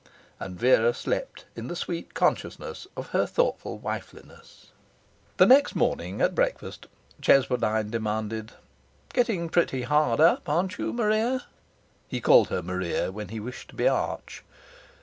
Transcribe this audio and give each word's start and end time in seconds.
And 0.39 0.57
Vera 0.59 0.95
slept 0.95 1.45
in 1.55 1.67
the 1.67 1.75
sweet 1.75 2.15
consciousness 2.15 2.87
of 2.97 3.09
her 3.09 3.27
thoughtful 3.27 3.77
wifeliness. 3.77 4.71
The 5.37 5.45
next 5.45 5.75
morning, 5.75 6.21
at 6.21 6.33
breakfast, 6.33 6.87
Cheswardine 7.21 7.91
demanded 7.91 8.53
'Getting 9.13 9.47
pretty 9.47 9.83
hard 9.83 10.19
up, 10.19 10.49
aren't 10.49 10.79
you, 10.79 10.91
Maria?' 10.91 11.45
He 12.07 12.19
called 12.19 12.47
her 12.47 12.63
Maria 12.63 13.11
when 13.11 13.27
he 13.27 13.39
wished 13.39 13.69
to 13.69 13.75
be 13.75 13.87
arch. 13.87 14.43